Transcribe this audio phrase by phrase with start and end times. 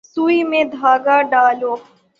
[0.13, 1.73] سوئی میں دھاگہ ڈالو۔